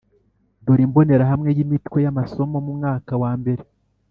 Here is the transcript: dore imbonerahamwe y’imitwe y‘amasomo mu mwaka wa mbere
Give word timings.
dore 0.63 0.81
imbonerahamwe 0.87 1.49
y’imitwe 1.57 1.97
y‘amasomo 2.05 2.57
mu 2.65 2.71
mwaka 2.77 3.11
wa 3.21 3.31
mbere 3.39 3.63